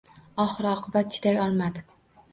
[0.45, 1.87] Oxir-oqibat chiday olmadi: